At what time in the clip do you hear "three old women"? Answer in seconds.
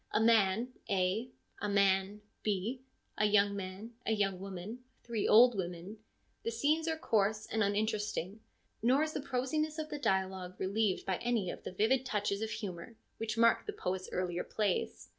5.03-5.99